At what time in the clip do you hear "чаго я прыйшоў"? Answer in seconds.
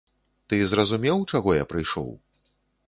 1.33-2.13